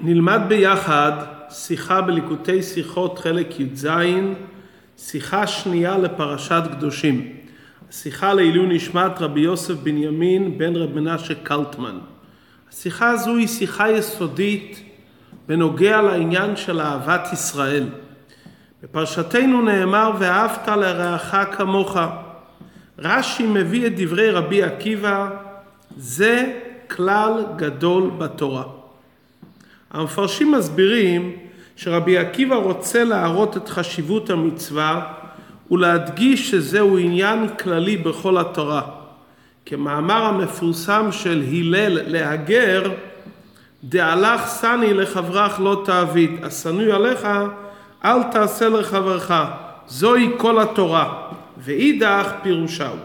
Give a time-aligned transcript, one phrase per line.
[0.00, 1.12] נלמד ביחד
[1.50, 3.88] שיחה בליקוטי שיחות חלק י"ז,
[4.98, 7.32] שיחה שנייה לפרשת קדושים.
[7.90, 11.98] שיחה לעילוי נשמת רבי יוסף בנימין בן רב מנשה קלטמן.
[12.72, 14.82] השיחה הזו היא שיחה יסודית
[15.48, 17.88] בנוגע לעניין של אהבת ישראל.
[18.82, 21.96] בפרשתנו נאמר ואהבת לרעך כמוך.
[22.98, 25.28] רש"י מביא את דברי רבי עקיבא,
[25.96, 26.58] זה
[26.90, 28.81] כלל גדול בתורה.
[29.92, 31.36] המפרשים מסבירים
[31.76, 35.12] שרבי עקיבא רוצה להראות את חשיבות המצווה
[35.70, 38.82] ולהדגיש שזהו עניין כללי בכל התורה.
[39.66, 42.92] כמאמר המפורסם של הלל להגר,
[43.84, 47.28] דהלך שני לחברך לא תעביד, השנוי עליך
[48.04, 49.32] אל תעשה לחברך,
[49.88, 52.96] זוהי כל התורה, ואידך פירושהו.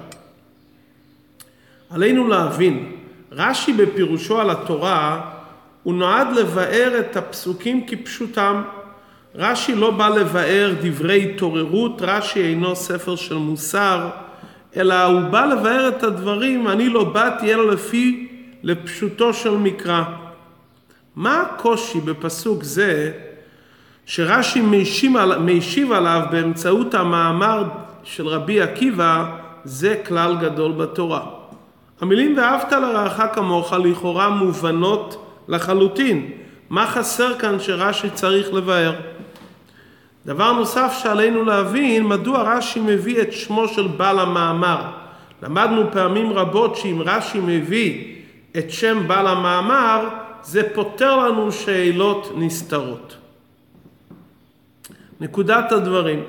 [1.90, 2.92] עלינו להבין,
[3.32, 5.37] רש"י בפירושו על התורה
[5.88, 8.62] הוא נועד לבאר את הפסוקים כפשוטם.
[9.36, 14.10] רש"י לא בא לבאר דברי התעוררות, רש"י אינו ספר של מוסר,
[14.78, 18.28] אלא הוא בא לבאר את הדברים, אני לא באתי אלא לפי
[18.64, 20.04] לפשוטו של מקרא.
[21.16, 23.12] מה הקושי בפסוק זה
[24.06, 24.62] שרש"י
[25.40, 27.64] מישיב עליו באמצעות המאמר
[28.04, 29.26] של רבי עקיבא,
[29.64, 31.22] זה כלל גדול בתורה.
[32.02, 36.32] המילים ואהבת לרעך כמוך לכאורה מובנות לחלוטין.
[36.70, 38.94] מה חסר כאן שרש"י צריך לבאר?
[40.26, 44.82] דבר נוסף שעלינו להבין, מדוע רש"י מביא את שמו של בעל המאמר.
[45.44, 48.16] למדנו פעמים רבות שאם רש"י מביא
[48.58, 50.10] את שם בעל המאמר,
[50.44, 53.18] זה פותר לנו שאלות נסתרות.
[55.22, 56.24] נקודת הדברים,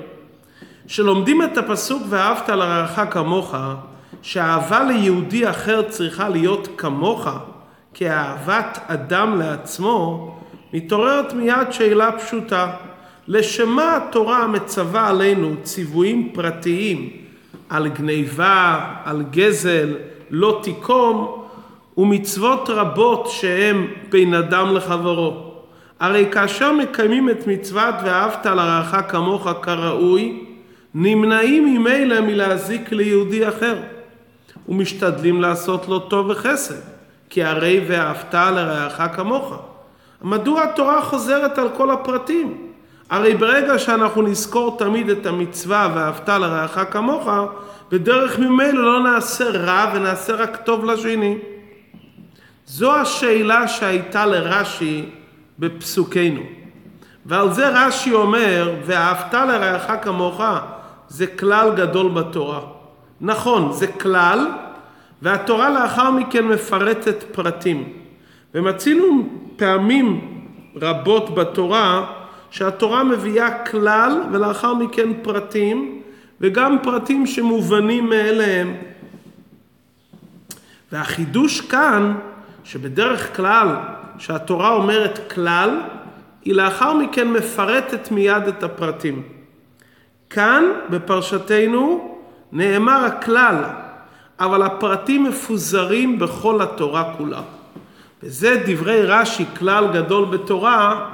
[0.87, 3.55] שלומדים את הפסוק ואהבת לרעך כמוך,
[4.21, 7.27] שאהבה ליהודי אחר צריכה להיות כמוך,
[7.99, 10.35] כאהבת אדם לעצמו,
[10.73, 12.71] מתעוררת מיד שאלה פשוטה.
[13.27, 17.09] לשמה התורה מצווה עלינו ציוויים פרטיים
[17.69, 19.95] על גניבה, על גזל,
[20.29, 21.43] לא תיקום,
[21.97, 25.53] ומצוות רבות שהן בין אדם לחברו.
[25.99, 30.43] הרי כאשר מקיימים את מצוות ואהבת לרעך כמוך כראוי,
[30.93, 33.77] נמנעים ממילא מלהזיק ליהודי אחר,
[34.69, 36.98] ומשתדלים לעשות לו טוב וחסד.
[37.29, 39.53] כי הרי ואהבת לרעך כמוך.
[40.21, 42.69] מדוע התורה חוזרת על כל הפרטים?
[43.09, 47.29] הרי ברגע שאנחנו נזכור תמיד את המצווה ואהבת לרעך כמוך,
[47.91, 51.37] בדרך ממילא לא נעשה רע ונעשה רק טוב לשני.
[52.65, 55.05] זו השאלה שהייתה לרש"י
[55.59, 56.41] בפסוקנו.
[57.25, 60.41] ועל זה רש"י אומר, ואהבת לרעך כמוך,
[61.07, 62.59] זה כלל גדול בתורה.
[63.21, 64.47] נכון, זה כלל,
[65.21, 67.93] והתורה לאחר מכן מפרטת פרטים.
[68.55, 70.39] ומצינו פעמים
[70.75, 72.05] רבות בתורה
[72.51, 76.01] שהתורה מביאה כלל ולאחר מכן פרטים,
[76.41, 78.75] וגם פרטים שמובנים מאליהם.
[80.91, 82.15] והחידוש כאן,
[82.63, 83.75] שבדרך כלל
[84.17, 85.79] שהתורה אומרת כלל,
[86.45, 89.23] היא לאחר מכן מפרטת מיד את הפרטים.
[90.29, 92.15] כאן בפרשתנו
[92.51, 93.63] נאמר הכלל,
[94.39, 97.41] אבל הפרטים מפוזרים בכל התורה כולה.
[98.23, 101.09] וזה דברי רש"י, כלל גדול בתורה,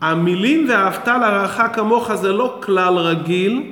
[0.00, 3.62] המילים ואהבת לרעך כמוך זה לא כלל רגיל,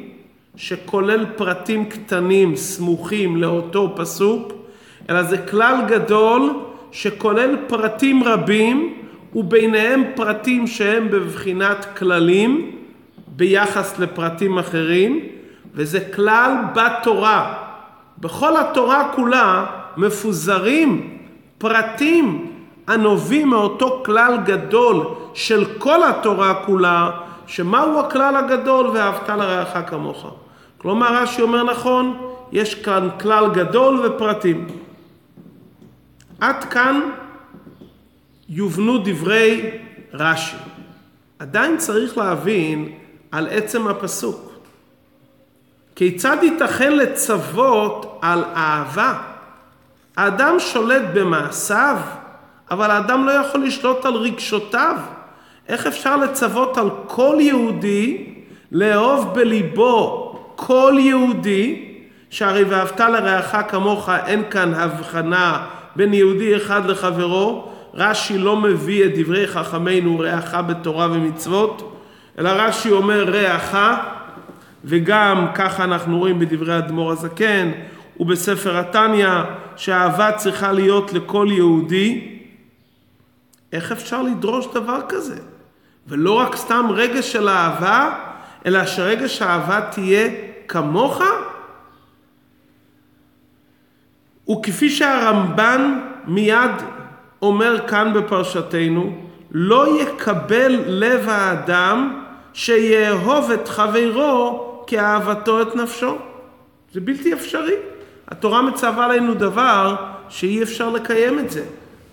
[0.56, 4.52] שכולל פרטים קטנים סמוכים לאותו פסוק,
[5.10, 6.50] אלא זה כלל גדול
[6.92, 8.94] שכולל פרטים רבים,
[9.34, 12.70] וביניהם פרטים שהם בבחינת כללים
[13.28, 15.20] ביחס לפרטים אחרים,
[15.74, 17.63] וזה כלל בתורה.
[18.18, 19.66] בכל התורה כולה
[19.96, 21.18] מפוזרים
[21.58, 22.52] פרטים
[22.86, 27.10] הנובעים מאותו כלל גדול של כל התורה כולה,
[27.46, 30.26] שמהו הכלל הגדול ואהבת לרעך כמוך.
[30.78, 34.66] כלומר רש"י אומר נכון, יש כאן כלל גדול ופרטים.
[36.40, 37.00] עד כאן
[38.48, 39.70] יובנו דברי
[40.12, 40.56] רש"י.
[41.38, 42.92] עדיין צריך להבין
[43.32, 44.53] על עצם הפסוק.
[45.96, 49.14] כיצד ייתכן לצוות על אהבה?
[50.16, 51.96] האדם שולט במעשיו,
[52.70, 54.96] אבל האדם לא יכול לשלוט על רגשותיו.
[55.68, 58.24] איך אפשר לצוות על כל יהודי
[58.72, 60.20] לאהוב בליבו
[60.56, 61.84] כל יהודי,
[62.30, 69.10] שהרי ואהבת לרעך כמוך אין כאן הבחנה בין יהודי אחד לחברו, רש"י לא מביא את
[69.14, 72.00] דברי חכמינו רעך בתורה ומצוות,
[72.38, 73.76] אלא רש"י אומר רעך
[74.84, 77.70] וגם ככה אנחנו רואים בדברי אדמו"ר הזקן
[78.20, 79.28] ובספר התניא
[79.76, 82.38] שהאהבה צריכה להיות לכל יהודי
[83.72, 85.40] איך אפשר לדרוש דבר כזה?
[86.06, 88.14] ולא רק סתם רגש של אהבה,
[88.66, 90.30] אלא שרגש האהבה תהיה
[90.68, 91.22] כמוך?
[94.50, 96.70] וכפי שהרמב"ן מיד
[97.42, 99.18] אומר כאן בפרשתנו,
[99.50, 102.20] לא יקבל לב האדם
[102.52, 106.16] שיאהוב את חברו כאהבתו את נפשו.
[106.92, 107.74] זה בלתי אפשרי.
[108.28, 109.96] התורה מצווה עלינו דבר
[110.28, 111.64] שאי אפשר לקיים את זה.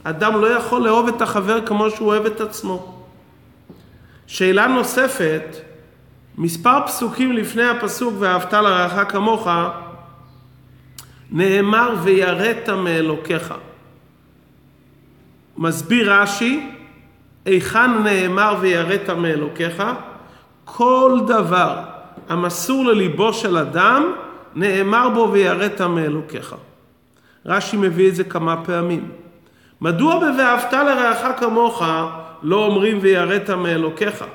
[0.03, 3.03] אדם לא יכול לאהוב את החבר כמו שהוא אוהב את עצמו.
[4.27, 5.43] שאלה נוספת,
[6.37, 9.47] מספר פסוקים לפני הפסוק ואהבת לרעך כמוך,
[11.31, 13.53] נאמר ויראת מאלוקיך.
[15.57, 16.69] מסביר רש"י,
[17.45, 19.83] היכן נאמר ויראת מאלוקיך?
[20.65, 21.90] כל דבר
[22.29, 24.13] המסור לליבו של אדם,
[24.55, 26.55] נאמר בו ויראת מאלוקיך.
[27.45, 29.09] רש"י מביא את זה כמה פעמים.
[29.81, 31.83] מדוע ב"ואהבת לרעך כמוך"
[32.43, 34.25] לא אומרים ויראת מאלוקיך?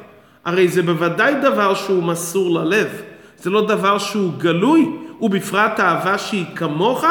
[0.44, 3.02] הרי זה בוודאי דבר שהוא מסור ללב.
[3.38, 4.90] זה לא דבר שהוא גלוי,
[5.20, 7.05] ובפרט אהבה שהיא כמוך,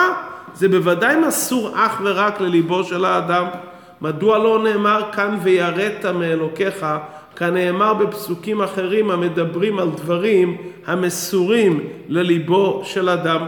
[0.53, 3.45] זה בוודאי מסור אך ורק לליבו של האדם.
[4.01, 6.85] מדוע לא נאמר כאן ויראת מאלוקיך,
[7.35, 13.47] כנאמר בפסוקים אחרים המדברים על דברים המסורים לליבו של אדם.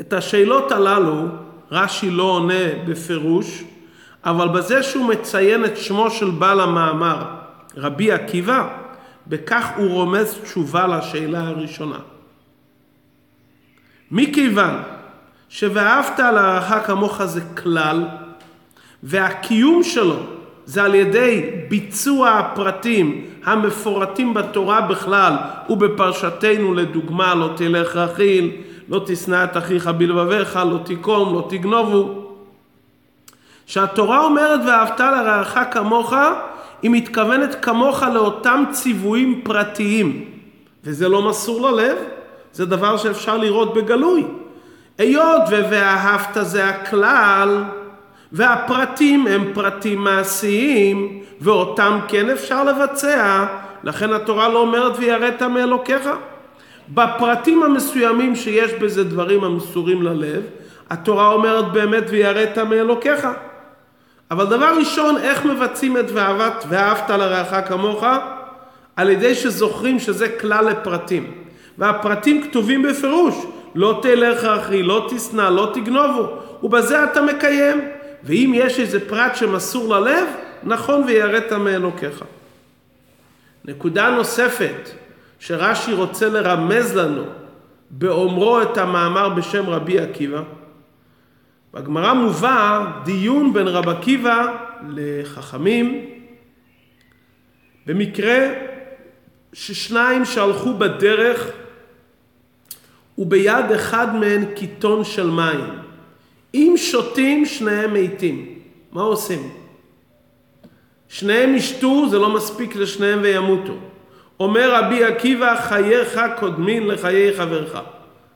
[0.00, 1.24] את השאלות הללו
[1.70, 3.64] רש"י לא עונה בפירוש,
[4.24, 7.24] אבל בזה שהוא מציין את שמו של בעל המאמר,
[7.76, 8.68] רבי עקיבא,
[9.26, 11.98] בכך הוא רומז תשובה לשאלה הראשונה.
[14.10, 14.82] מכיוון
[15.48, 18.08] ש"ואהבת לרעך כמוך" זה כלל,
[19.02, 20.16] והקיום שלו
[20.64, 25.32] זה על ידי ביצוע הפרטים המפורטים בתורה בכלל
[25.68, 28.50] ובפרשתנו לדוגמה לא תלך רכיל,
[28.88, 32.22] לא תשנא את אחיך בלבביך, לא תיקום, לא תגנובו.
[33.66, 36.12] שהתורה אומרת ואהבת לרעך כמוך,
[36.82, 40.24] היא מתכוונת כמוך לאותם ציוויים פרטיים,
[40.84, 41.96] וזה לא מסור ללב,
[42.52, 44.24] זה דבר שאפשר לראות בגלוי.
[44.98, 47.64] היות ו"ואהבת" זה הכלל,
[48.32, 53.44] והפרטים הם פרטים מעשיים, ואותם כן אפשר לבצע,
[53.84, 56.08] לכן התורה לא אומרת ויראת מאלוקיך.
[56.88, 60.42] בפרטים המסוימים שיש בזה דברים המסורים ללב,
[60.90, 63.28] התורה אומרת באמת ויראת מאלוקיך.
[64.30, 68.04] אבל דבר ראשון, איך מבצעים את ואהבת, ואהבת לרעך כמוך?
[68.96, 71.32] על ידי שזוכרים שזה כלל לפרטים.
[71.78, 73.34] והפרטים כתובים בפירוש,
[73.74, 76.26] לא תלך אחי, לא תשנא, לא תגנובו,
[76.62, 77.80] ובזה אתה מקיים.
[78.24, 80.28] ואם יש איזה פרט שמסור ללב,
[80.62, 82.24] נכון ויראת מאלוקיך.
[83.64, 84.90] נקודה נוספת
[85.38, 87.24] שרש"י רוצה לרמז לנו
[87.90, 90.42] באומרו את המאמר בשם רבי עקיבא,
[91.74, 94.56] בגמרא מובא דיון בין רב עקיבא
[94.88, 96.06] לחכמים
[97.86, 98.48] במקרה
[99.52, 101.50] ששניים שהלכו בדרך
[103.18, 105.81] וביד אחד מהן קיטון של מים.
[106.54, 108.46] אם שותים, שניהם מתים.
[108.92, 109.50] מה עושים?
[111.08, 113.72] שניהם ישתו, זה לא מספיק לשניהם וימותו.
[114.40, 117.78] אומר רבי עקיבא, חייך קודמין לחיי חברך.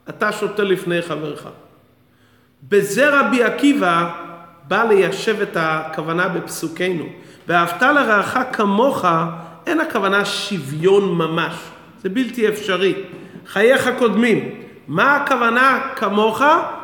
[0.09, 1.49] אתה שותה לפני חברך.
[2.69, 4.11] בזה רבי עקיבא
[4.69, 7.05] בא ליישב את הכוונה בפסוקנו.
[7.49, 9.05] ואהבת לרעך כמוך,
[9.67, 11.55] אין הכוונה שוויון ממש.
[12.03, 12.95] זה בלתי אפשרי.
[13.47, 14.61] חייך קודמים.
[14.89, 16.43] מה הכוונה כמוך?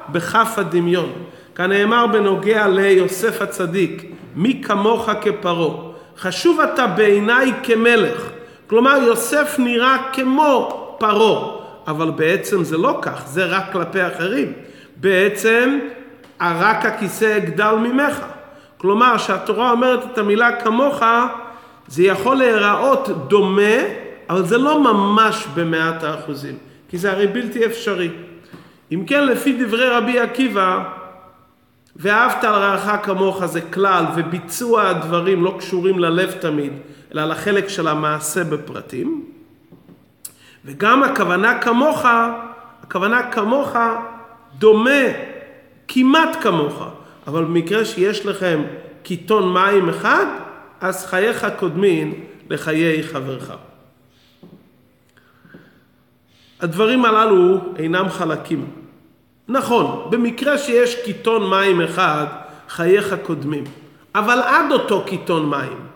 [0.09, 1.13] בכף הדמיון.
[1.55, 4.05] כנאמר בנוגע ליוסף הצדיק,
[4.37, 5.93] מי כמוך כפרעה.
[6.19, 8.31] חשוב אתה בעיניי כמלך.
[8.67, 10.69] כלומר, יוסף נראה כמו
[10.99, 11.57] פרעה,
[11.87, 14.53] אבל בעצם זה לא כך, זה רק כלפי אחרים.
[14.97, 15.79] בעצם,
[16.41, 18.21] רק הכיסא אגדל ממך.
[18.77, 21.03] כלומר, כשהתורה אומרת את המילה כמוך,
[21.89, 23.77] זה יכול להיראות דומה,
[24.31, 26.55] אבל זה לא ממש במאת האחוזים,
[26.89, 28.11] כי זה הרי בלתי אפשרי.
[28.95, 30.85] אם כן, לפי דברי רבי עקיבא,
[31.97, 36.73] ואהבת לרעך כמוך זה כלל, וביצוע הדברים לא קשורים ללב תמיד,
[37.15, 39.25] אלא לחלק של המעשה בפרטים.
[40.65, 42.05] וגם הכוונה כמוך,
[42.83, 43.77] הכוונה כמוך
[44.59, 45.05] דומה,
[45.89, 46.83] כמעט כמוך,
[47.27, 48.63] אבל במקרה שיש לכם
[49.03, 50.27] קיטון מים אחד,
[50.81, 52.15] אז חייך קודמין
[52.51, 53.53] לחיי חברך.
[56.61, 58.82] הדברים הללו אינם חלקים.
[59.49, 62.27] נכון, במקרה שיש קיטון מים אחד,
[62.69, 63.65] חייך קודמים.
[64.15, 65.87] אבל עד אותו קיטון מים,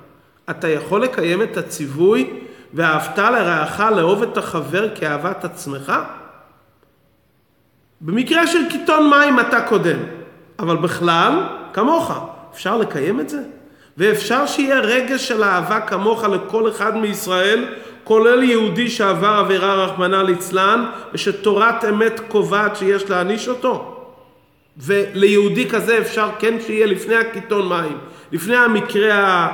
[0.50, 2.30] אתה יכול לקיים את הציווי
[2.74, 5.92] ואהבת לרעך לאהוב את החבר כאהבת עצמך?
[8.00, 9.98] במקרה של קיטון מים אתה קודם,
[10.58, 12.12] אבל בכלל כמוך.
[12.52, 13.42] אפשר לקיים את זה?
[13.98, 17.64] ואפשר שיהיה רגש של אהבה כמוך לכל אחד מישראל,
[18.04, 23.92] כולל יהודי שעבר עבירה רחמנא ליצלן, ושתורת אמת קובעת שיש להעניש אותו?
[24.78, 27.98] וליהודי כזה אפשר כן שיהיה לפני הקיטון מים,
[28.32, 29.48] לפני המקרה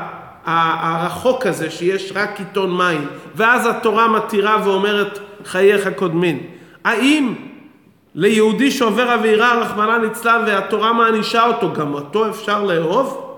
[0.45, 6.39] הרחוק הזה שיש רק קיטון מים, ואז התורה מתירה ואומרת חייך קודמין.
[6.85, 7.35] האם
[8.15, 13.32] ליהודי שעובר עבירה רחמנא ליצלן והתורה מענישה אותו, גם אותו אפשר לאהוב?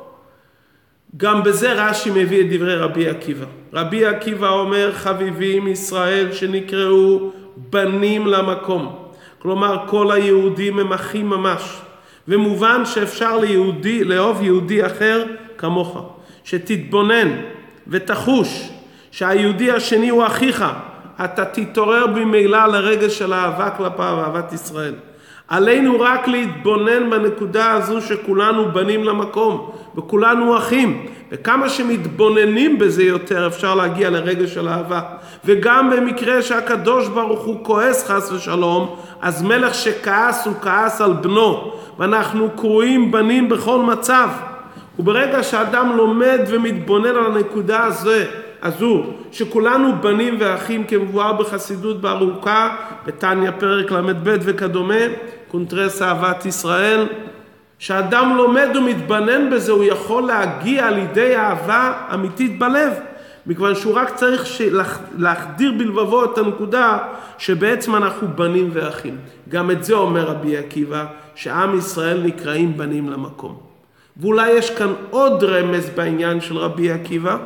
[1.16, 3.46] גם בזה רש"י מביא את דברי רבי עקיבא.
[3.72, 8.96] רבי עקיבא אומר חביבים ישראל שנקראו בנים למקום.
[9.38, 11.80] כלומר כל היהודים הם אחים ממש.
[12.28, 15.24] ומובן שאפשר ליהודי, לאהוב יהודי אחר
[15.58, 16.14] כמוך.
[16.44, 17.28] שתתבונן
[17.88, 18.68] ותחוש
[19.10, 20.64] שהיהודי השני הוא אחיך,
[21.24, 24.94] אתה תתעורר ממילא לרגש של אהבה כלפיו, אהבת ישראל.
[25.54, 33.74] עלינו רק להתבונן בנקודה הזו שכולנו בנים למקום וכולנו אחים וכמה שמתבוננים בזה יותר אפשר
[33.74, 35.00] להגיע לרגש של אהבה.
[35.44, 41.72] וגם במקרה שהקדוש ברוך הוא כועס חס ושלום אז מלך שכעס הוא כעס על בנו
[41.98, 44.28] ואנחנו קרויים בנים בכל מצב.
[44.98, 48.10] וברגע שאדם לומד ומתבונן על הנקודה הזו,
[48.62, 54.94] הזו שכולנו בנים ואחים כמבואר בחסידות בארוכה בתניא פרק ל"ב וכדומה
[55.54, 57.06] קונטרס אהבת ישראל
[57.78, 62.92] שאדם לומד ומתבנן בזה הוא יכול להגיע לידי אהבה אמיתית בלב
[63.46, 64.46] מכיוון שהוא רק צריך
[65.18, 66.98] להחדיר בלבבו את הנקודה
[67.38, 69.16] שבעצם אנחנו בנים ואחים.
[69.48, 73.56] גם את זה אומר רבי עקיבא, שעם ישראל נקראים בנים למקום.
[74.16, 77.36] ואולי יש כאן עוד רמז בעניין של רבי עקיבא.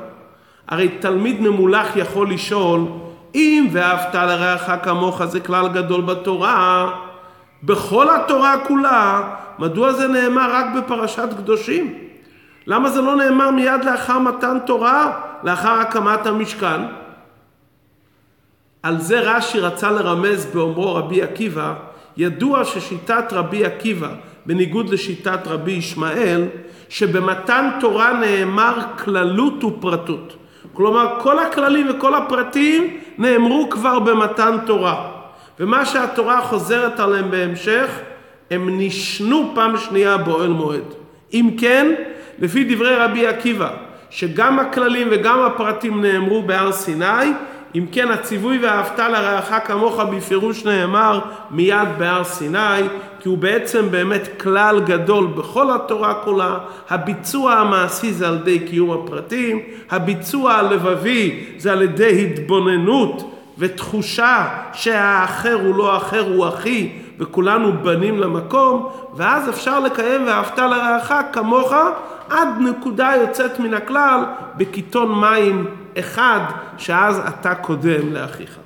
[0.69, 2.81] הרי תלמיד ממולח יכול לשאול,
[3.35, 6.91] אם ואהבת לרעך כמוך זה כלל גדול בתורה,
[7.63, 11.95] בכל התורה כולה, מדוע זה נאמר רק בפרשת קדושים?
[12.67, 16.81] למה זה לא נאמר מיד לאחר מתן תורה, לאחר הקמת המשכן?
[18.83, 21.75] על זה רש"י רצה לרמז באומרו רבי עקיבא,
[22.17, 24.09] ידוע ששיטת רבי עקיבא,
[24.47, 26.45] בניגוד לשיטת רבי ישמעאל,
[26.89, 28.75] שבמתן תורה נאמר
[29.05, 30.37] כללות ופרטות.
[30.73, 35.18] כלומר, כל הכללים וכל הפרטים נאמרו כבר במתן תורה.
[35.61, 37.91] ומה שהתורה חוזרת עליהם בהמשך,
[38.51, 40.95] הם נשנו פעם שנייה באוהל מועד.
[41.33, 41.95] אם כן,
[42.39, 43.71] לפי דברי רבי עקיבא,
[44.11, 47.33] שגם הכללים וגם הפרטים נאמרו בהר סיני,
[47.75, 52.83] אם כן הציווי ואהבת לרעך כמוך בפירוש נאמר מיד בהר סיני,
[53.21, 56.59] כי הוא בעצם באמת כלל גדול בכל התורה כולה,
[56.91, 59.61] הביצוע המעשי זה על ידי קיום הפרטים,
[59.91, 68.21] הביצוע הלבבי זה על ידי התבוננות ותחושה שהאחר הוא לא אחר, הוא אחי, וכולנו בנים
[68.21, 71.73] למקום, ואז אפשר לקיים ואהבת לרעך כמוך
[72.31, 74.21] עד נקודה יוצאת מן הכלל
[74.57, 75.67] בקיתון מים
[75.99, 76.41] אחד,
[76.79, 78.59] שאז אתה קודם לאחיך.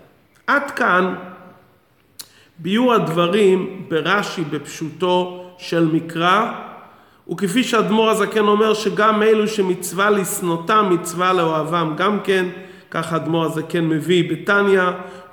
[0.47, 1.15] עד כאן
[2.59, 6.53] ביור הדברים ברש"י בפשוטו של מקרא,
[7.31, 12.47] וכפי שאדמו"ר הזקן אומר שגם אלו שמצווה לשנותם מצווה לאוהבם גם כן
[12.95, 14.83] כך אדמו"ר הזה כן מביא בתניא,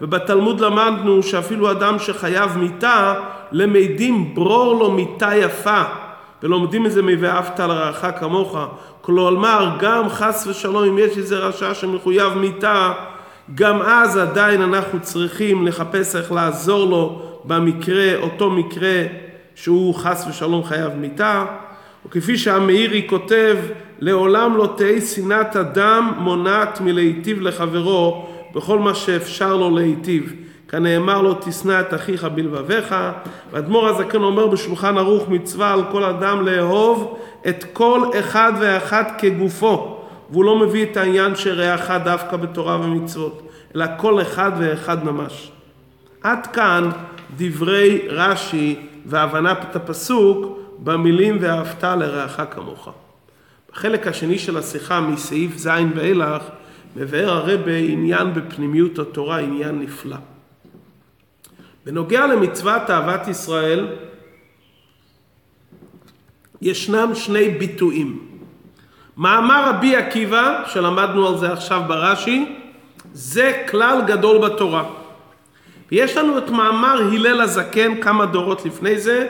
[0.01, 3.13] ובתלמוד למדנו שאפילו אדם שחייב מיתה,
[3.51, 5.81] למדים ברור לו מיתה יפה,
[6.43, 8.57] ולומדים את זה מ"ואהבת לרעך כמוך".
[9.01, 12.93] כלומר, גם חס ושלום אם יש איזה רשע שמחויב מיתה,
[13.55, 19.03] גם אז עדיין אנחנו צריכים לחפש איך לעזור לו במקרה, אותו מקרה
[19.55, 21.45] שהוא חס ושלום חייב מיתה.
[22.05, 23.57] וכפי שהמאירי כותב,
[23.99, 30.33] לעולם לא תהי שנאת אדם מונעת מלהיטיב לחברו בכל מה שאפשר לו להיטיב.
[30.69, 32.95] כנאמר לו תשנא את אחיך בלבביך,
[33.51, 39.97] ואדמו"ר הזקן אומר בשולחן ערוך מצווה על כל אדם לאהוב את כל אחד ואחד כגופו,
[40.29, 43.41] והוא לא מביא את העניין שרעך דווקא בתורה ומצוות,
[43.75, 45.51] אלא כל אחד ואחד ממש.
[46.21, 46.89] עד כאן
[47.37, 48.75] דברי רש"י
[49.05, 52.89] והבנת הפסוק במילים ואהבת לרעך כמוך.
[53.73, 56.43] בחלק השני של השיחה מסעיף ז' ואילך
[56.95, 60.17] מבאר הרבה עניין בפנימיות התורה, עניין נפלא.
[61.85, 63.88] בנוגע למצוות אהבת ישראל
[66.61, 68.19] ישנם שני ביטויים.
[69.17, 72.55] מאמר רבי עקיבא, שלמדנו על זה עכשיו ברש"י,
[73.13, 74.83] זה כלל גדול בתורה.
[75.91, 79.27] ויש לנו את מאמר הלל הזקן כמה דורות לפני זה,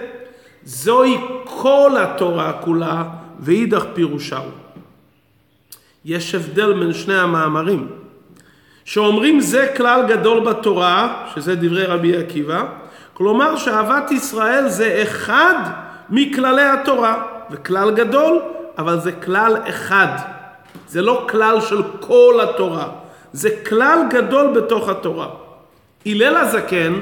[0.63, 3.03] זוהי כל התורה כולה
[3.39, 4.43] ואידך פירושהו.
[6.05, 7.87] יש הבדל בין שני המאמרים.
[8.85, 12.65] שאומרים זה כלל גדול בתורה, שזה דברי רבי עקיבא,
[13.13, 15.55] כלומר שאהבת ישראל זה אחד
[16.09, 17.23] מכללי התורה.
[17.51, 18.41] וכלל גדול,
[18.77, 20.07] אבל זה כלל אחד.
[20.87, 22.87] זה לא כלל של כל התורה,
[23.33, 25.27] זה כלל גדול בתוך התורה.
[26.05, 26.93] הלל הזקן,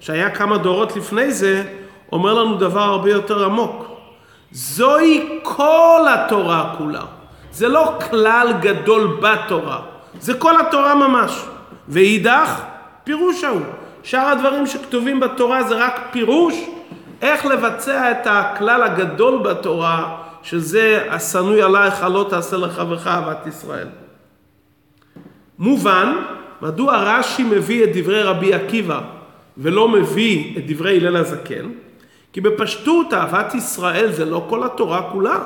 [0.00, 1.62] שהיה כמה דורות לפני זה,
[2.12, 3.89] אומר לנו דבר הרבה יותר עמוק.
[4.52, 7.02] זוהי כל התורה כולה.
[7.52, 9.80] זה לא כלל גדול בתורה,
[10.20, 11.44] זה כל התורה ממש.
[11.88, 12.62] ואידך,
[13.04, 13.60] פירוש ההוא.
[14.02, 16.54] שאר הדברים שכתובים בתורה זה רק פירוש
[17.22, 23.88] איך לבצע את הכלל הגדול בתורה, שזה השנוי עלייך לא תעשה לחברך אהבת ישראל.
[25.58, 26.12] מובן,
[26.62, 29.00] מדוע רש"י מביא את דברי רבי עקיבא
[29.58, 31.70] ולא מביא את דברי הלל הזקן?
[32.32, 35.38] כי בפשטות אהבת ישראל זה לא כל התורה כולה.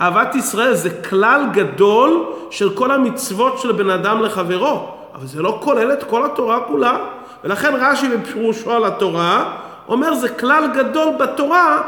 [0.00, 5.58] אהבת ישראל זה כלל גדול של כל המצוות של בן אדם לחברו, אבל זה לא
[5.62, 6.98] כולל את כל התורה כולה.
[7.44, 9.56] ולכן רש"י בפירושו על התורה
[9.88, 11.82] אומר זה כלל גדול בתורה,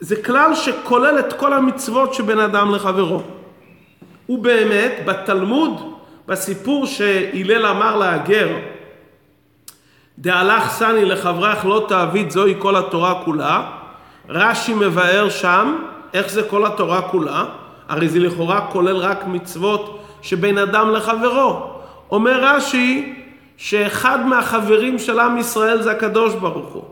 [0.00, 3.22] זה כלל שכולל את כל המצוות שבין אדם לחברו.
[4.28, 5.92] ובאמת, בתלמוד,
[6.28, 8.48] בסיפור שהלל אמר להגר,
[10.18, 13.62] דהלך סני לחברך לא תעביד זוהי כל התורה כולה,
[14.28, 15.76] רש"י מבאר שם
[16.14, 17.44] איך זה כל התורה כולה,
[17.88, 21.70] הרי זה לכאורה כולל רק מצוות שבין אדם לחברו.
[22.10, 23.14] אומר רש"י
[23.56, 26.84] שאחד מהחברים של עם ישראל זה הקדוש ברוך הוא.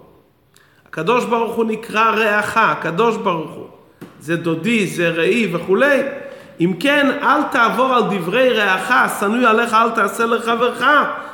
[0.87, 3.66] הקדוש ברוך הוא נקרא רעך, הקדוש ברוך הוא.
[4.21, 6.02] זה דודי, זה ראי וכולי.
[6.61, 10.85] אם כן, אל תעבור על דברי רעך, שנוי עליך אל תעשה לחברך,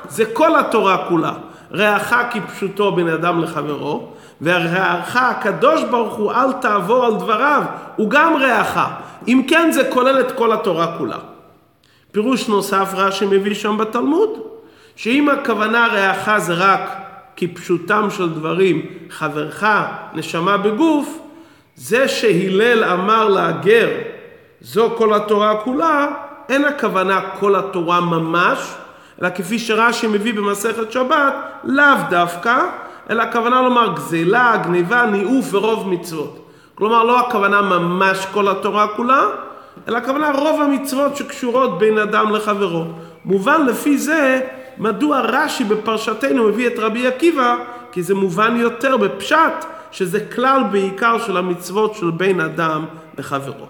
[0.08, 1.32] זה כל התורה כולה.
[1.74, 4.08] רעך כפשוטו בין אדם לחברו,
[4.42, 7.62] ורעך הקדוש ברוך הוא אל תעבור על דבריו,
[7.96, 8.78] הוא גם רעך.
[9.28, 11.18] אם כן, זה כולל את כל התורה כולה.
[12.12, 14.30] פירוש נוסף רש"י מביא שם בתלמוד,
[14.96, 16.90] שאם הכוונה רעך זה רק
[17.36, 19.64] כפשוטם של דברים, חברך,
[20.14, 21.18] נשמה בגוף,
[21.76, 23.88] זה שהלל אמר להגר,
[24.60, 26.08] זו כל התורה כולה,
[26.48, 28.58] אין הכוונה כל התורה ממש,
[29.22, 32.60] אלא כפי שרש"י מביא במסכת שבת, לאו דווקא,
[33.10, 36.46] אלא הכוונה לומר גזלה, גניבה, ניאוף ורוב מצוות.
[36.74, 39.26] כלומר, לא הכוונה ממש כל התורה כולה,
[39.88, 42.84] אלא הכוונה רוב המצוות שקשורות בין אדם לחברו.
[43.24, 44.40] מובן לפי זה
[44.78, 47.56] מדוע רש"י בפרשתנו מביא את רבי עקיבא,
[47.92, 52.84] כי זה מובן יותר בפשט, שזה כלל בעיקר של המצוות של בין אדם
[53.18, 53.66] לחברו.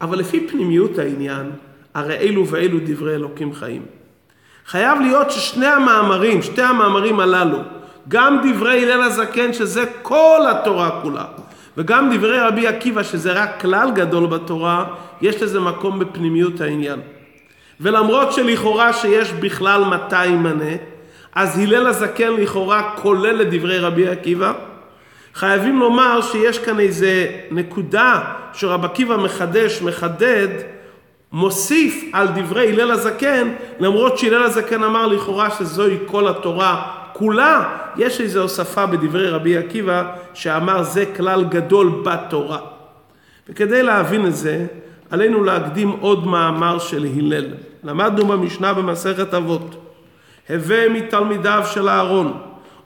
[0.00, 1.50] אבל לפי פנימיות העניין,
[1.94, 3.82] הרי אלו ואלו דברי אלוקים חיים.
[4.66, 7.58] חייב להיות ששני המאמרים, שתי המאמרים הללו,
[8.08, 11.24] גם דברי הלל הזקן שזה כל התורה כולה,
[11.76, 14.84] וגם דברי רבי עקיבא שזה רק כלל גדול בתורה,
[15.22, 17.00] יש לזה מקום בפנימיות העניין.
[17.80, 20.74] ולמרות שלכאורה שיש בכלל מתי ימנה,
[21.34, 24.52] אז הלל הזקן לכאורה כולל את דברי רבי עקיבא.
[25.34, 28.20] חייבים לומר שיש כאן איזה נקודה
[28.52, 30.48] שרבי עקיבא מחדש, מחדד,
[31.34, 38.20] מוסיף על דברי הלל הזקן, למרות שהלל הזקן אמר לכאורה שזוהי כל התורה כולה, יש
[38.20, 42.58] איזו הוספה בדברי רבי עקיבא שאמר זה כלל גדול בתורה.
[43.48, 44.66] וכדי להבין את זה,
[45.10, 47.46] עלינו להקדים עוד מאמר של הלל.
[47.84, 49.76] למדנו במשנה במסכת אבות.
[50.50, 52.40] הווה מתלמידיו של אהרון,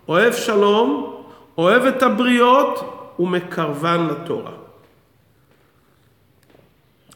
[0.09, 1.17] אוהב שלום,
[1.59, 4.68] אוהב את הבריות ומקרבן לתורה.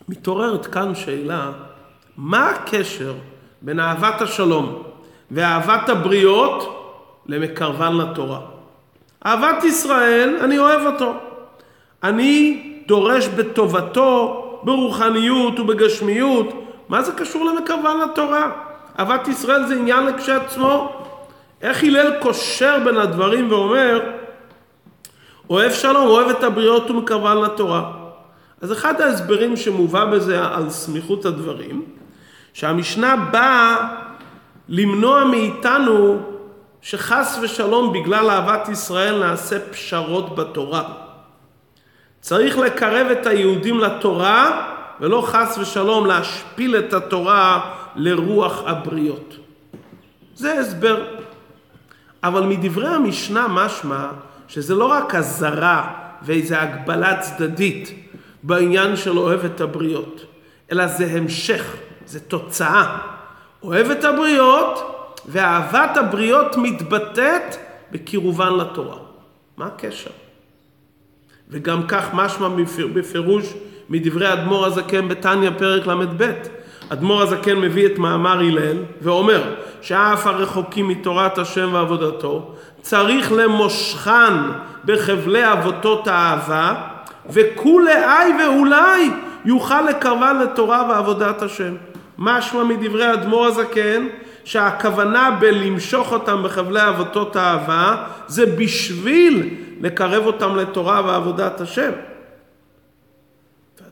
[0.08, 1.50] מתעוררת כאן שאלה,
[2.16, 3.14] מה הקשר
[3.62, 4.82] בין אהבת השלום
[5.30, 6.88] ואהבת הבריות
[7.26, 8.40] למקרבן לתורה?
[9.26, 11.12] אהבת ישראל, אני אוהב אותו.
[12.02, 16.46] אני דורש בטובתו ברוחניות ובגשמיות,
[16.88, 18.50] מה זה קשור למקרבן לתורה?
[18.98, 20.92] אהבת ישראל זה עניין לכשעצמו.
[21.62, 24.00] איך הלל קושר בין הדברים ואומר,
[25.50, 28.01] אוהב שלום, אוהב את הבריות ומקרבן לתורה.
[28.62, 31.85] אז אחד ההסברים שמובא בזה על סמיכות הדברים,
[32.53, 33.94] שהמשנה באה
[34.68, 36.18] למנוע מאיתנו
[36.83, 40.83] שחס ושלום בגלל אהבת ישראל נעשה פשרות בתורה.
[42.20, 44.68] צריך לקרב את היהודים לתורה
[45.01, 49.35] ולא חס ושלום להשפיל את התורה לרוח הבריות.
[50.35, 51.05] זה הסבר.
[52.25, 54.07] אבל מדברי המשנה משמע
[54.48, 58.01] שזה לא רק אזהרה ואיזו הגבלה צדדית
[58.42, 60.24] בעניין של אוהב את הבריות,
[60.72, 61.76] אלא זה המשך,
[62.07, 62.98] זה תוצאה.
[63.62, 64.83] אוהב את הבריות
[65.26, 67.57] ואהבת הבריות מתבטאת
[67.90, 68.96] בקירובן לתורה.
[69.57, 70.11] מה הקשר?
[71.50, 72.48] וגם כך משמע
[72.94, 73.55] בפירוש
[73.88, 76.33] מדברי אדמו"ר הזקן בתניא פרק ל"ב.
[76.88, 84.35] אדמו"ר הזקן מביא את מאמר הלל ואומר שאף הרחוקים מתורת השם ועבודתו צריך למושכן
[84.85, 86.91] בחבלי אבותות האהבה
[87.30, 89.11] וכולי אי ואולי
[89.44, 91.74] יוכל לקרבן לתורה ועבודת השם.
[92.18, 94.06] משמע מדברי אדמו"ר הזקן,
[94.44, 101.90] שהכוונה בלמשוך אותם בחבלי אבותות האהבה, זה בשביל לקרב אותם לתורה ועבודת השם.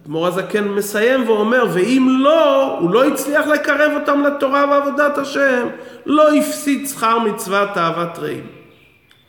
[0.03, 5.66] אדמו"ר הזקן מסיים ואומר, ואם לא, הוא לא הצליח לקרב אותם לתורה ועבודת השם,
[6.07, 8.47] לא הפסיד שכר מצוות אהבת רעים.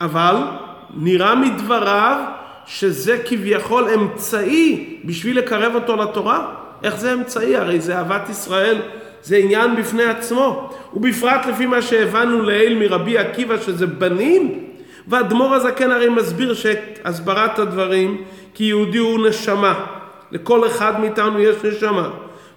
[0.02, 0.36] אבל
[0.94, 6.48] נראה מדבריו שזה כביכול אמצעי בשביל לקרב אותו לתורה.
[6.84, 7.56] איך זה אמצעי?
[7.56, 8.82] הרי זה אהבת ישראל,
[9.24, 10.70] זה עניין בפני עצמו.
[10.94, 14.64] ובפרט לפי מה שהבנו לעיל מרבי עקיבא שזה בנים.
[15.08, 19.86] ואדמו"ר הזקן הרי מסביר שהסברת הדברים כי יהודי הוא נשמה.
[20.32, 22.10] לכל אחד מאיתנו יש נשמה.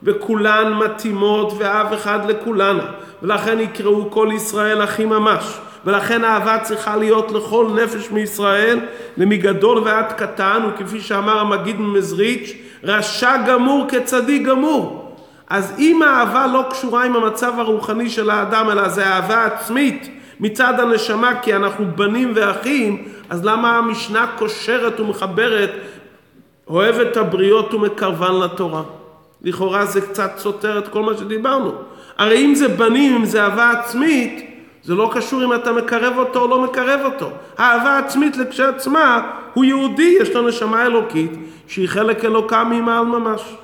[0.03, 2.87] וכולן מתאימות ואב אחד לכולנה.
[3.23, 5.59] ולכן יקראו כל ישראל אחים ממש.
[5.87, 8.81] ולכן האהבה צריכה להיות לכל נפש מישראל,
[9.17, 12.53] למגדול ועד קטן, וכפי שאמר המגיד ממזריץ',
[12.85, 15.17] רשע גמור כצדיק גמור.
[15.51, 20.81] אז אם האהבה לא קשורה עם המצב הרוחני של האדם, אלא זה אהבה עצמית מצד
[20.81, 25.71] הנשמה, כי אנחנו בנים ואחים, אז למה המשנה קושרת ומחברת,
[26.69, 28.83] אוהב את הבריות ומקרבן לתורה?
[29.43, 31.73] לכאורה זה קצת סותר את כל מה שדיברנו.
[32.19, 34.54] הרי אם זה בנים, אם זה אהבה עצמית,
[34.85, 37.31] זה לא קשור אם אתה מקרב אותו או לא מקרב אותו.
[37.59, 41.31] האהבה עצמית לכשעצמה, הוא יהודי, יש לו נשמה אלוקית,
[41.67, 43.55] שהיא חלק אלוקה ממעל ממש.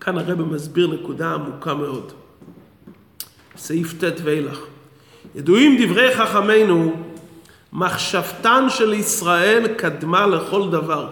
[0.00, 2.12] כאן הרב מסביר נקודה עמוקה מאוד.
[3.56, 4.58] סעיף ט' ואילך.
[5.34, 6.92] ידועים דברי חכמינו,
[7.72, 11.10] מחשבתן של ישראל קדמה לכל דבר,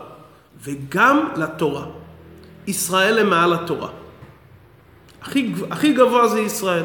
[0.63, 1.85] וגם לתורה.
[2.67, 3.89] ישראל למעל התורה.
[5.23, 6.85] הכי, הכי גבוה זה ישראל.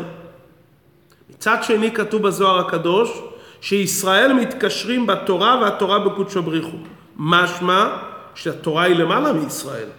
[1.38, 3.22] מצד שני כתוב בזוהר הקדוש
[3.62, 6.78] שישראל מתקשרים בתורה והתורה בקודשו בריחו.
[7.18, 7.98] משמע
[8.36, 9.90] שהתורה היא למעלה מישראל.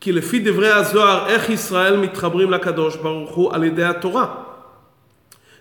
[0.00, 4.26] כי לפי דברי הזוהר איך ישראל מתחברים לקדוש ברוך הוא על ידי התורה.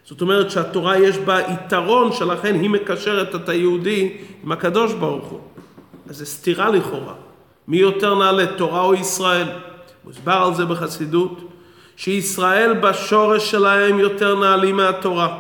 [0.05, 5.39] זאת אומרת שהתורה יש בה יתרון שלכן היא מקשרת את היהודי עם הקדוש ברוך הוא.
[6.09, 7.13] אז זה סתירה לכאורה.
[7.67, 9.47] מי יותר נעלה, תורה או ישראל?
[10.03, 11.50] מוסבר על זה בחסידות.
[12.01, 15.37] שישראל בשורש שלהם יותר נעלים מהתורה.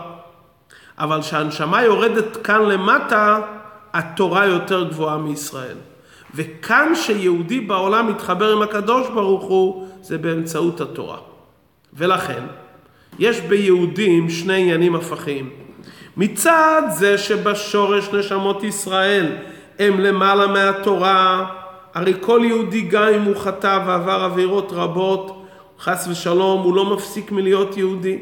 [0.97, 3.39] אבל כשהנשמה יורדת כאן למטה,
[3.93, 5.75] התורה יותר גבוהה מישראל.
[6.35, 11.17] וכאן שיהודי בעולם מתחבר עם הקדוש ברוך הוא, זה באמצעות התורה.
[11.93, 12.43] ולכן,
[13.19, 15.49] יש ביהודים שני עניינים הפכים.
[16.17, 19.31] מצד זה שבשורש נשמות ישראל
[19.79, 21.45] הם למעלה מהתורה,
[21.93, 25.40] הרי כל יהודי גם אם הוא חטא ועבר עבירות רבות,
[25.81, 28.17] חס ושלום, הוא לא מפסיק מלהיות יהודי.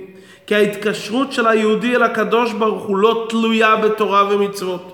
[0.47, 4.93] כי ההתקשרות של היהודי אל הקדוש ברוך הוא לא תלויה בתורה ומצוות.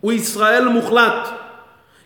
[0.00, 1.28] הוא ישראל מוחלט.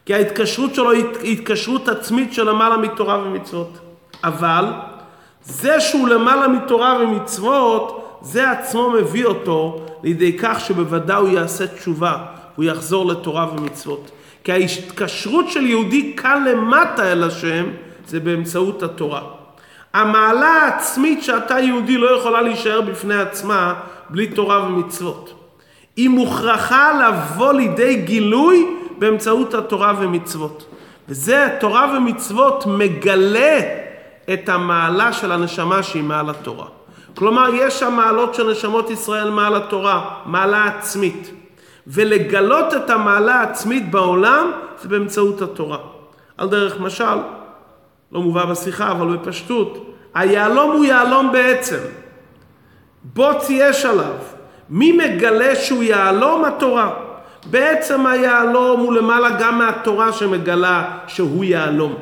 [0.06, 3.78] כי ההתקשרות שלו היא התקשרות עצמית של למעלה מתורה ומצוות.
[4.24, 4.64] אבל
[5.42, 12.16] זה שהוא למעלה מתורה ומצוות, זה עצמו מביא אותו לידי כך שבוודאי הוא יעשה תשובה,
[12.56, 14.10] הוא יחזור לתורה ומצוות.
[14.44, 17.64] כי ההתקשרות של יהודי כאן למטה אל השם
[18.06, 19.43] זה באמצעות התורה.
[19.94, 23.74] המעלה העצמית שאתה יהודי לא יכולה להישאר בפני עצמה
[24.10, 25.34] בלי תורה ומצוות.
[25.96, 28.66] היא מוכרחה לבוא לידי גילוי
[28.98, 30.64] באמצעות התורה ומצוות.
[31.08, 33.60] וזה התורה ומצוות מגלה
[34.32, 36.66] את המעלה של הנשמה שהיא מעל התורה.
[37.14, 41.30] כלומר, יש המעלות של נשמות ישראל מעל התורה, מעלה עצמית.
[41.86, 44.50] ולגלות את המעלה העצמית בעולם
[44.82, 45.78] זה באמצעות התורה.
[46.38, 47.18] על דרך משל,
[48.14, 51.78] לא מובא בשיחה, אבל בפשטות, היהלום הוא יהלום בעצם.
[53.04, 54.14] בוץ יש עליו.
[54.70, 56.44] מי מגלה שהוא יהלום?
[56.44, 56.90] התורה.
[57.50, 61.94] בעצם היהלום הוא למעלה גם מהתורה שמגלה שהוא יהלום.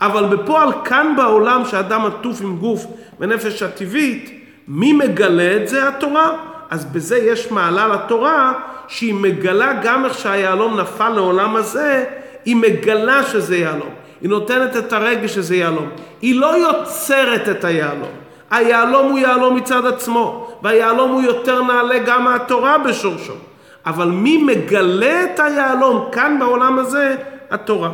[0.00, 2.86] אבל בפועל כאן בעולם שאדם עטוף עם גוף
[3.20, 5.88] ונפש הטבעית, מי מגלה את זה?
[5.88, 6.30] התורה.
[6.70, 8.52] אז בזה יש מעלה לתורה
[8.88, 12.04] שהיא מגלה גם איך שהיהלום נפל לעולם הזה,
[12.44, 13.97] היא מגלה שזה יהלום.
[14.20, 15.88] היא נותנת את הרגש שזה יהלום.
[16.22, 18.10] היא לא יוצרת את היהלום.
[18.50, 23.34] היהלום הוא יהלום מצד עצמו, והיהלום הוא יותר נעלה גם מהתורה בשורשו.
[23.86, 27.16] אבל מי מגלה את היהלום כאן בעולם הזה?
[27.50, 27.90] התורה.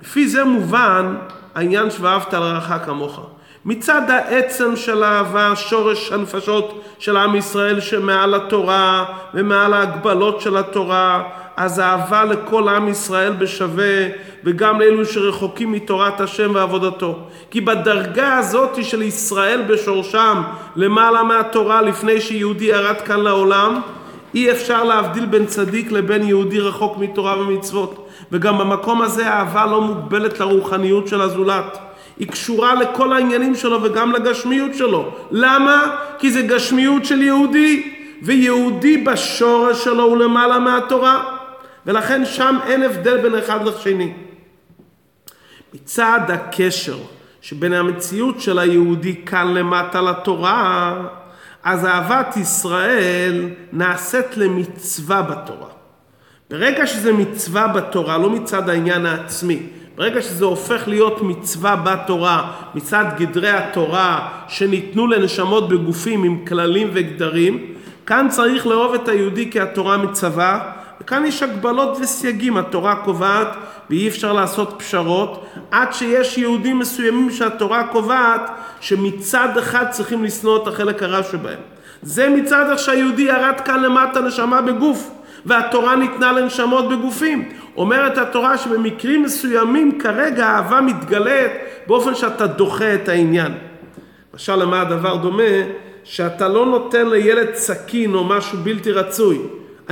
[0.00, 1.16] לפי זה מובן
[1.54, 3.20] העניין שאהבת לרעך כמוך.
[3.64, 9.04] מצד העצם של האהבה, שורש הנפשות של עם ישראל שמעל התורה
[9.34, 11.22] ומעל ההגבלות של התורה,
[11.56, 14.08] אז אהבה לכל עם ישראל בשווה
[14.44, 17.18] וגם לאלו שרחוקים מתורת השם ועבודתו.
[17.50, 20.42] כי בדרגה הזאת של ישראל בשורשם
[20.76, 23.80] למעלה מהתורה לפני שיהודי ירד כאן לעולם,
[24.34, 28.08] אי אפשר להבדיל בין צדיק לבין יהודי רחוק מתורה ומצוות.
[28.32, 31.78] וגם במקום הזה האהבה לא מוגבלת לרוחניות של הזולת.
[32.18, 35.10] היא קשורה לכל העניינים שלו וגם לגשמיות שלו.
[35.30, 35.96] למה?
[36.18, 41.41] כי זה גשמיות של יהודי, ויהודי בשורש שלו הוא למעלה מהתורה.
[41.86, 44.12] ולכן שם אין הבדל בין אחד לשני.
[45.74, 46.96] מצד הקשר
[47.40, 50.96] שבין המציאות של היהודי כאן למטה לתורה,
[51.62, 55.68] אז אהבת ישראל נעשית למצווה בתורה.
[56.50, 59.62] ברגע שזה מצווה בתורה, לא מצד העניין העצמי,
[59.96, 67.74] ברגע שזה הופך להיות מצווה בתורה, מצד גדרי התורה שניתנו לנשמות בגופים עם כללים וגדרים,
[68.06, 73.48] כאן צריך לאהוב את היהודי כי התורה מצווה, וכאן יש הגבלות וסייגים, התורה קובעת
[73.90, 80.68] ואי אפשר לעשות פשרות, עד שיש יהודים מסוימים שהתורה קובעת שמצד אחד צריכים לשנוא את
[80.68, 81.58] החלק הרע שבהם.
[82.02, 85.10] זה מצד שהיהודי ירד כאן למטה נשמה בגוף,
[85.46, 87.48] והתורה ניתנה לנשמות בגופים.
[87.76, 91.52] אומרת התורה שבמקרים מסוימים כרגע האהבה מתגלית
[91.86, 93.52] באופן שאתה דוחה את העניין.
[94.32, 95.42] למשל למה הדבר דומה?
[96.04, 99.38] שאתה לא נותן לילד סכין או משהו בלתי רצוי.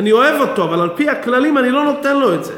[0.01, 2.55] אני אוהב אותו, אבל על פי הכללים אני לא נותן לו את זה.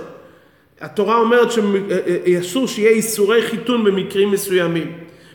[0.80, 4.92] התורה אומרת שאסור שיהיה איסורי חיתון במקרים מסוימים.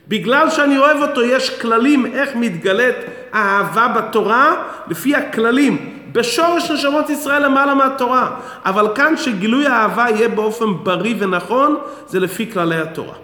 [0.08, 2.96] בגלל שאני אוהב אותו יש כללים איך מתגלית
[3.32, 4.56] האהבה בתורה
[4.88, 5.94] לפי הכללים.
[6.12, 8.30] בשורש נשמות ישראל למעלה מהתורה.
[8.66, 13.16] אבל כאן שגילוי האהבה יהיה באופן בריא ונכון זה לפי כללי התורה.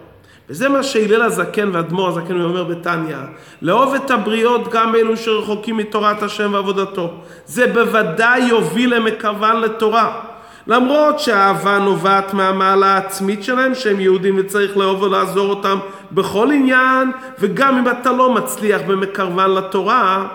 [0.54, 3.18] וזה מה שהלל הזקן ואדמו"ר הזקן אומר בתניא,
[3.62, 7.14] לאהוב את הבריות גם אלו שרחוקים מתורת השם ועבודתו.
[7.46, 10.22] זה בוודאי יוביל למקרבן לתורה.
[10.68, 15.78] למרות שהאהבה נובעת מהמעלה העצמית שלהם, שהם יהודים וצריך לאהוב ולעזור אותם
[16.12, 20.28] בכל עניין, וגם אם אתה לא מצליח במקרבן לתורה,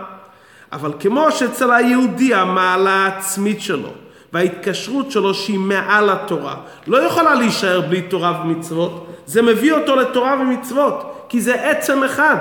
[0.73, 3.91] אבל כמו שאצל היהודי המעלה העצמית שלו,
[4.33, 6.55] וההתקשרות שלו שהיא מעל התורה,
[6.87, 12.37] לא יכולה להישאר בלי תורה ומצוות, זה מביא אותו לתורה ומצוות, כי זה עצם אחד.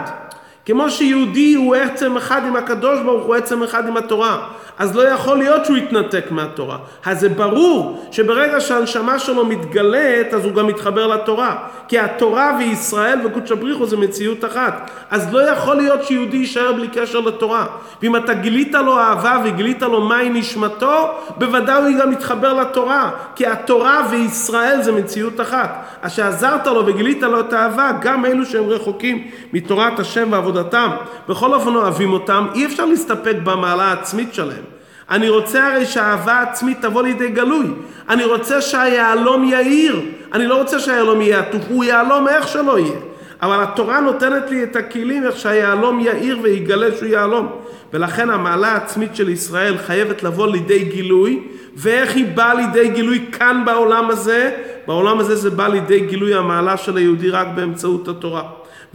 [0.68, 4.48] כמו שיהודי הוא עצם אחד עם הקדוש ברוך הוא עצם אחד עם התורה.
[4.78, 6.78] אז לא יכול להיות שהוא יתנתק מהתורה.
[7.06, 11.56] אז זה ברור שברגע שהנשמה שלו מתגלית, אז הוא גם מתחבר לתורה.
[11.88, 14.92] כי התורה וישראל וקודש הבריחו זה מציאות אחת.
[15.10, 17.66] אז לא יכול להיות שיהודי יישאר בלי קשר לתורה.
[18.02, 23.10] ואם אתה גילית לו אהבה וגילית לו מהי נשמתו, בוודאי הוא גם מתחבר לתורה.
[23.36, 25.86] כי התורה וישראל זה מציאות אחת.
[26.02, 30.90] אז שעזרת לו וגילית לו את האהבה, גם אלו שהם רחוקים מתורת השם ועבודתם,
[31.30, 34.64] בכל אופן אוהבים אותם, אי אפשר להסתפק במעלה העצמית שלהם.
[35.10, 37.66] אני רוצה הרי שהאהבה העצמית תבוא לידי גלוי.
[38.10, 40.02] אני רוצה שהיהלום יאיר.
[40.34, 43.00] אני לא רוצה שהיהלום יהיה עטוף, הוא יהלום איך שלא יהיה.
[43.42, 47.48] אבל התורה נותנת לי את הכלים איך שהיהלום יאיר ויגלה שהוא יהלום.
[47.94, 51.44] ולכן המעלה העצמית של ישראל חייבת לבוא לידי גילוי,
[51.76, 54.52] ואיך היא באה לידי גילוי כאן בעולם הזה?
[54.88, 58.44] בעולם הזה זה בא לידי גילוי המעלה של היהודי רק באמצעות התורה.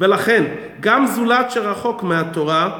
[0.03, 0.45] ולכן,
[0.81, 2.71] גם זולת שרחוק מהתורה,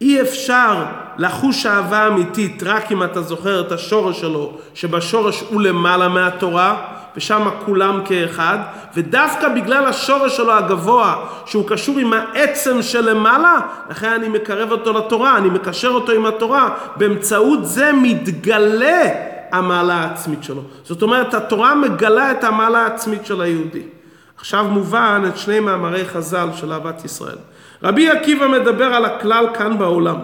[0.00, 0.84] אי אפשר
[1.18, 6.76] לחוש אהבה אמיתית רק אם אתה זוכר את השורש שלו, שבשורש הוא למעלה מהתורה,
[7.16, 8.58] ושם כולם כאחד,
[8.94, 15.36] ודווקא בגלל השורש שלו הגבוה, שהוא קשור עם העצם שלמעלה, לכן אני מקרב אותו לתורה,
[15.36, 19.02] אני מקשר אותו עם התורה, באמצעות זה מתגלה
[19.52, 20.62] המעלה העצמית שלו.
[20.84, 23.97] זאת אומרת, התורה מגלה את המעלה העצמית של היהודי.
[24.38, 27.36] עכשיו מובן את שני מאמרי חז"ל של אהבת ישראל.
[27.82, 30.16] רבי עקיבא מדבר על הכלל כאן בעולם.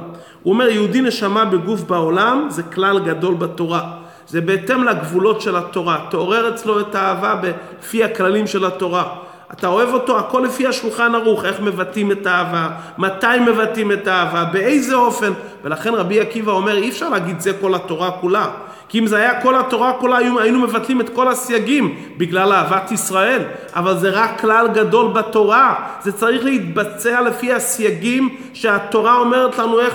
[0.42, 3.90] הוא אומר יהודי נשמה בגוף בעולם זה כלל גדול בתורה.
[4.28, 6.06] זה בהתאם לגבולות של התורה.
[6.10, 7.34] תעורר אצלו את האהבה
[7.80, 9.14] לפי הכללים של התורה.
[9.52, 14.44] אתה אוהב אותו, הכל לפי השולחן ערוך, איך מבטאים את האהבה, מתי מבטאים את האהבה,
[14.44, 15.32] באיזה אופן.
[15.64, 18.46] ולכן רבי עקיבא אומר, אי אפשר להגיד זה כל התורה כולה.
[18.94, 23.42] כי אם זה היה כל התורה כולה, היינו מבטלים את כל הסייגים בגלל אהבת ישראל.
[23.74, 25.74] אבל זה רק כלל גדול בתורה.
[26.02, 29.94] זה צריך להתבצע לפי הסייגים שהתורה אומרת לנו איך,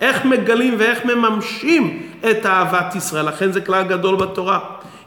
[0.00, 3.26] איך מגלים ואיך מממשים את אהבת ישראל.
[3.28, 4.58] לכן זה כלל גדול בתורה.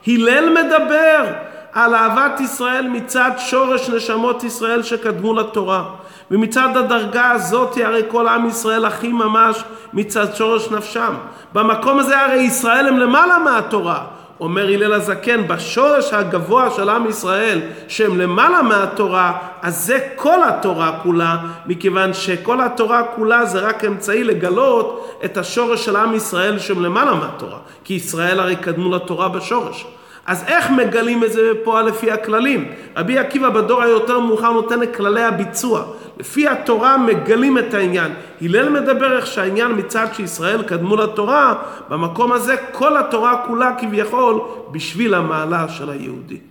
[0.08, 1.26] הלל מדבר
[1.74, 5.84] על אהבת ישראל מצד שורש נשמות ישראל שקדמו לתורה.
[6.32, 9.64] ומצד הדרגה הזאת הרי כל עם ישראל אחים ממש
[9.94, 11.14] מצד שורש נפשם.
[11.54, 14.06] במקום הזה הרי ישראל הם למעלה מהתורה.
[14.40, 21.00] אומר הלל הזקן, בשורש הגבוה של עם ישראל, שהם למעלה מהתורה, אז זה כל התורה
[21.04, 26.84] כולה, מכיוון שכל התורה כולה זה רק אמצעי לגלות את השורש של עם ישראל שהם
[26.84, 27.58] למעלה מהתורה.
[27.84, 29.86] כי ישראל הרי קדמו לתורה בשורש.
[30.30, 32.72] אז איך מגלים את זה בפועל לפי הכללים?
[32.98, 35.84] רבי עקיבא בדור היותר מאוחר נותן את כללי הביצוע.
[36.20, 38.12] לפי התורה מגלים את העניין.
[38.42, 41.54] הלל מדבר איך שהעניין מצד שישראל קדמו לתורה,
[41.90, 46.49] במקום הזה כל התורה כולה כביכול בשביל המעלה של היהודי.